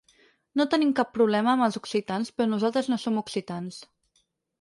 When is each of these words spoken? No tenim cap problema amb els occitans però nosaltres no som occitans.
No 0.59 0.63
tenim 0.69 0.93
cap 0.99 1.09
problema 1.17 1.51
amb 1.53 1.65
els 1.65 1.77
occitans 1.79 2.31
però 2.39 2.47
nosaltres 2.55 2.89
no 2.93 2.99
som 3.05 3.21
occitans. 3.23 3.79